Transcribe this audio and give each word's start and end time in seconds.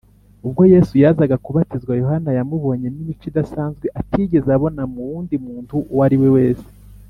Ubwo 0.45 0.61
Yesu 0.73 0.93
yazaga 1.03 1.35
kubatizwa, 1.45 1.93
Yohana 2.01 2.29
yamubonyemo 2.37 2.97
imico 3.03 3.25
idasanzwe 3.31 3.85
atigeze 3.99 4.49
abona 4.57 4.83
mu 4.93 4.99
wundi 5.09 5.35
muntu 5.45 5.75
uwo 5.91 6.01
ariwe 6.07 6.29
wese 6.37 6.67